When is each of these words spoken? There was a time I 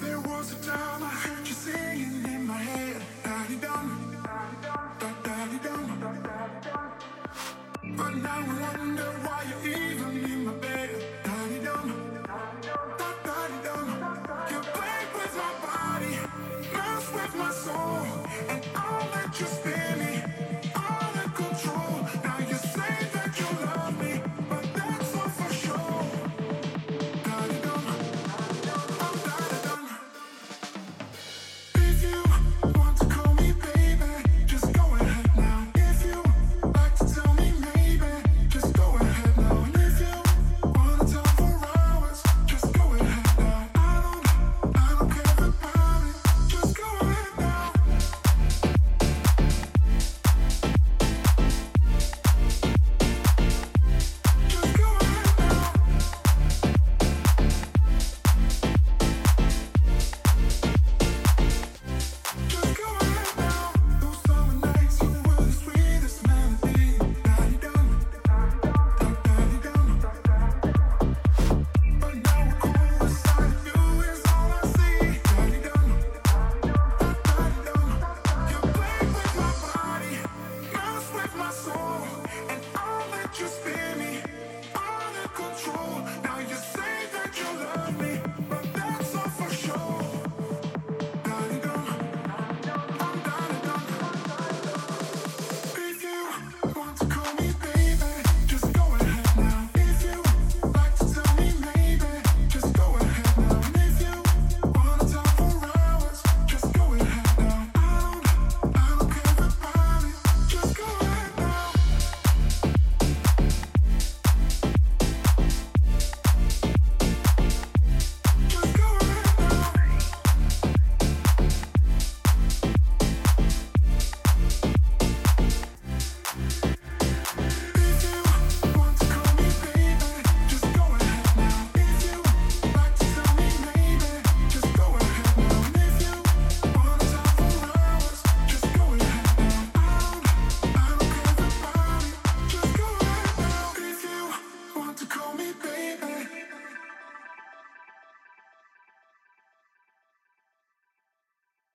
There 0.00 0.20
was 0.20 0.52
a 0.52 0.70
time 0.70 1.02
I 1.02 1.25